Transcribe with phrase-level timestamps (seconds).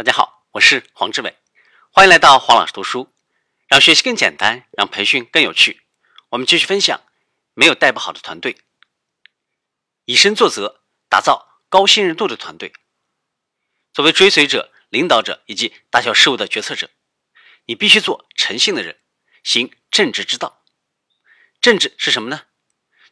[0.00, 1.36] 大家好，我是黄志伟，
[1.90, 3.12] 欢迎来到黄老师读书，
[3.68, 5.82] 让学习更简单，让培训更有趣。
[6.30, 7.02] 我们继续分享，
[7.52, 8.56] 没有带不好的团队，
[10.06, 12.72] 以身作则，打造高信任度的团队。
[13.92, 16.88] 作为追随者、领导者以及大小事务的决策者，
[17.66, 18.98] 你必须做诚信的人，
[19.44, 20.64] 行正直之道。
[21.60, 22.46] 正直是什么呢？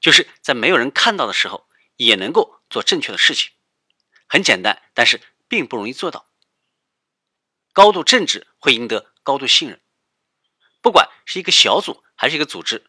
[0.00, 3.50] 就是在没有人看到的时候，也能够做正确的事情。
[4.26, 6.27] 很简单，但是并不容易做到。
[7.78, 9.80] 高度正直会赢得高度信任。
[10.82, 12.84] 不管是一个小组还是一个组织，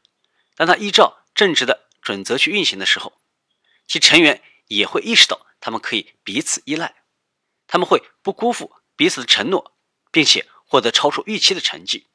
[0.55, 3.21] 当他依照正直的准则去运行的时候，
[3.85, 7.03] 其成员也会意识到他们可以彼此依赖，
[7.67, 9.77] 他们会不辜负彼此的承诺，
[10.11, 12.07] 并且获得超出预期的成绩。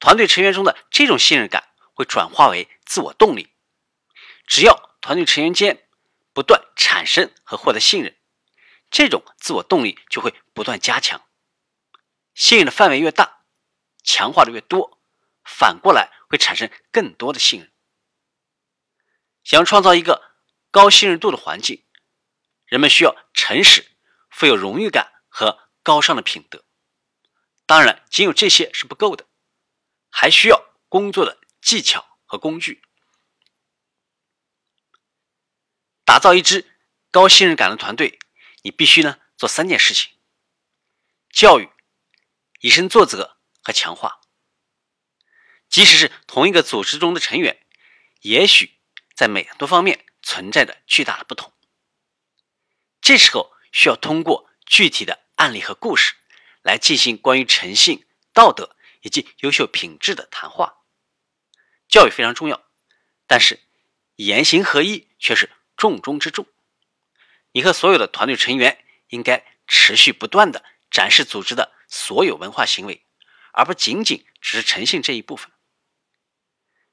[0.00, 3.48] 团队成员中的这种信任感会转化为自我动力。
[4.46, 5.88] 只要团队成员间
[6.34, 8.18] 不断产生和获得信任。
[8.92, 11.26] 这种自我动力就会不断加强，
[12.34, 13.46] 信任的范围越大，
[14.04, 15.00] 强化的越多，
[15.42, 17.72] 反过来会产生更多的信任。
[19.42, 20.36] 想要创造一个
[20.70, 21.84] 高信任度的环境，
[22.66, 23.96] 人们需要诚实、
[24.28, 26.62] 富有荣誉感和高尚的品德。
[27.64, 29.26] 当然，仅有这些是不够的，
[30.10, 32.82] 还需要工作的技巧和工具。
[36.04, 36.78] 打造一支
[37.10, 38.18] 高信任感的团队。
[38.62, 40.10] 你必须呢做三件事情：
[41.30, 41.68] 教育、
[42.60, 44.20] 以身作则和强化。
[45.68, 47.66] 即使是同一个组织中的成员，
[48.20, 48.78] 也许
[49.14, 51.52] 在每多方面存在着巨大的不同。
[53.00, 56.14] 这时候需要通过具体的案例和故事
[56.62, 60.84] 来进行关于诚信、道德以及优秀品质的谈话。
[61.88, 62.70] 教育非常重要，
[63.26, 63.60] 但是
[64.16, 66.46] 言行合一却是重中之重。
[67.52, 73.04] 你和所有的团队成员应该持续不断的展示组织的所有文化行为，
[73.52, 75.50] 而不仅仅只是诚信这一部分。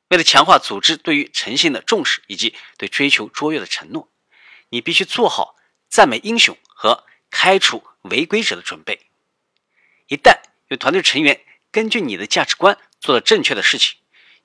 [0.10, 4.12] 为了强化组织对于诚信的重视以及对追求卓越的承诺，
[4.70, 5.56] 你必须做好
[5.88, 9.08] 赞美英雄和开除违规者的准备。
[10.08, 13.98] 一旦有团队成员根据你的价值观做了正确的事情，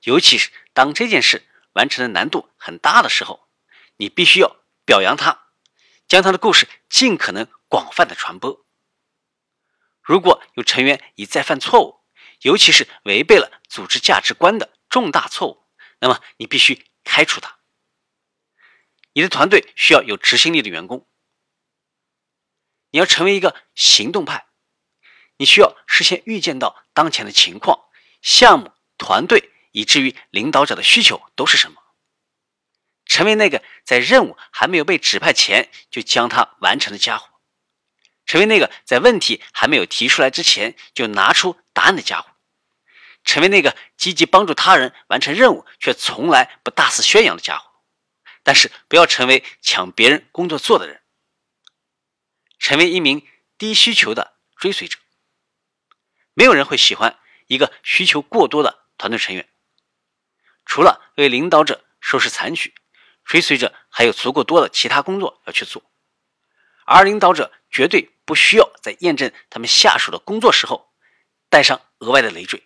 [0.03, 3.49] 尤其是当这件事完成的难度很大的时候，
[3.97, 5.44] 你必须要表扬他。
[6.07, 8.65] 将他的故事尽可能广泛的传播。
[10.01, 12.05] 如果有成员一再犯错误，
[12.41, 15.67] 尤其是违背了组织价值观的重大错误，
[15.99, 17.59] 那么你必须开除他。
[19.13, 21.07] 你的团队需要有执行力的员工。
[22.91, 24.47] 你要成为一个行动派，
[25.37, 27.89] 你需要事先预见到当前的情况、
[28.21, 31.81] 项目、团队以至于领导者的需求都是什么。
[33.05, 37.29] 成为那个在任务还没有被指派前就将它完成的家伙，
[38.25, 42.29] 成为那个在问题还没有提出来之前就拿出答案的家伙，
[43.23, 47.71] 成为那个积极帮助他人完成任务却从来不大肆宣扬的家伙。
[48.43, 51.01] 但是不要成为抢别人工作做的人，
[52.59, 53.25] 成为一名
[53.57, 54.99] 低需求的追随者。
[56.33, 57.17] 没有人会喜欢
[57.47, 59.49] 一个需求过多的团队成员，
[60.65, 62.75] 除了为领导者收拾残局。
[63.25, 65.83] 追随者还有足够多的其他工作要去做，
[66.85, 70.93] 而领导者绝对不需要在验证他们下属的工作时候
[71.49, 72.63] 带上额外的累赘。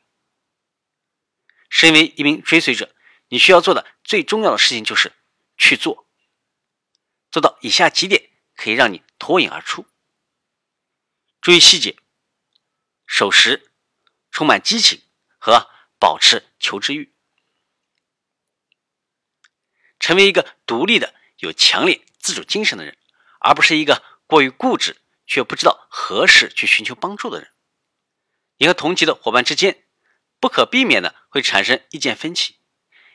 [1.70, 2.94] 身为一名追随者，
[3.30, 5.14] 你需要做的最重要的事情就是
[5.58, 6.08] 去做，
[7.32, 9.86] 做到以下几点可以让你脱颖而出：
[11.42, 11.96] 注意细节、
[13.06, 13.72] 守时、
[14.32, 15.02] 充满激情
[15.38, 17.14] 和保持求知欲。
[20.00, 22.98] 成为一个独立的、有强烈自主精神的人，
[23.40, 27.52] 而不是一个过于固执却不知道何时去寻求帮助的人。
[28.58, 29.84] 你和同级的伙伴之间
[30.40, 32.58] 不可避免的会产生意见分歧，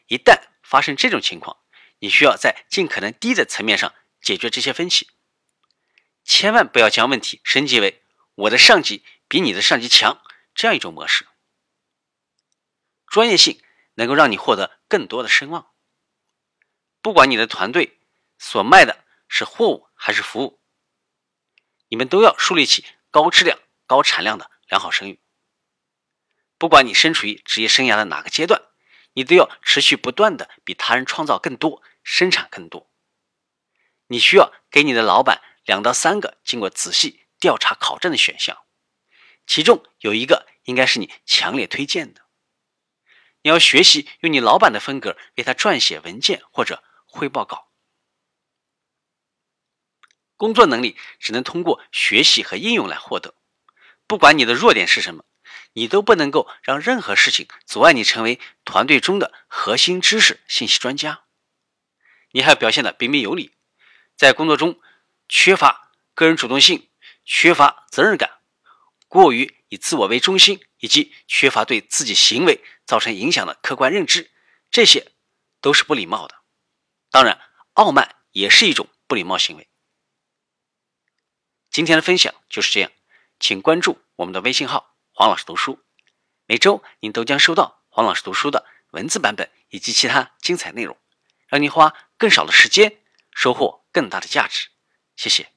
[0.07, 1.59] 一旦发生这种情况，
[1.99, 5.11] 你需要在尽可能低的层面上解决这些分歧，
[6.25, 8.03] 千万不要将问题升级为
[8.35, 10.23] “我的上级比你的上级强”
[10.55, 11.27] 这样一种模式。
[13.07, 13.61] 专业性
[13.95, 15.74] 能够让你获得更多的声望。
[17.05, 17.99] 不管你的团队
[18.39, 20.59] 所卖的是货物还是服务，
[21.89, 25.21] 你们都要树立起高质量、高产量的良好声誉。
[26.57, 28.63] 不管你身处于职业生涯的哪个阶段，
[29.13, 32.91] 你都要持续不断的比他人创造更多、生产更多。
[34.07, 38.65] 你需要给你的老板两到三个经过仔细调查考证的选项，
[39.47, 42.23] 其中有一个应该是你强烈推荐的。
[43.43, 46.83] 你要学习用你老板的风格为他撰写文件或者。
[47.15, 47.71] 汇报稿，
[50.37, 53.37] 工作能力只能通过学习和应用来获得。
[54.09, 55.25] 不管你的弱点是什么，
[55.75, 61.23] 你都不能够让任何事情阻碍你成为团队中的核心知识信息专家。
[62.33, 63.55] 你还表现的彬彬有礼，
[64.17, 64.81] 在工作中
[65.29, 66.91] 缺乏个人主动性，
[67.25, 68.41] 缺乏责任感，
[69.07, 74.33] 过于以自我为中心，以及缺乏对自己行为造成影响的客观认知，
[74.73, 75.13] 这些
[75.61, 76.44] 都是不礼貌的。
[77.15, 77.41] 当然，
[77.75, 79.69] 傲慢也是一种不礼貌行为。
[81.71, 82.91] 今天的分享就是这样，
[83.39, 85.79] 请关注我们的微信号“黄老师读书”，
[86.47, 90.99] 每周您都将收到黄老师读书的文字版本以及其他精彩内容，
[91.47, 93.01] 让您花更少的时间
[93.31, 94.71] 收获更大的价值。
[95.15, 95.54] 谢谢。